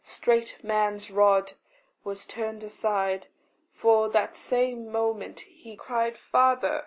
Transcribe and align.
straight 0.03 0.57
man's 0.63 1.11
rod 1.11 1.53
Was 2.03 2.25
turned 2.25 2.63
aside; 2.63 3.27
for, 3.71 4.09
that 4.09 4.35
same 4.35 4.91
moment, 4.91 5.41
he 5.41 5.75
Cried 5.75 6.17
"Father!" 6.17 6.79